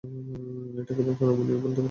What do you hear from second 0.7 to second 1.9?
এটা কেবল কানমাণিই বলতে পারবে।